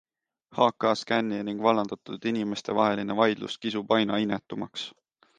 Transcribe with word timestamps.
HKScani 0.59 1.41
ning 1.49 1.59
vallandatud 1.65 2.25
inimeste 2.31 2.75
vaheline 2.79 3.17
vaidlus 3.19 3.57
kisub 3.67 3.93
aina 3.99 4.17
inetumaks. 4.25 4.87